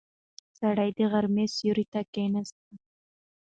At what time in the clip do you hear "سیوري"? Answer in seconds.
1.55-1.85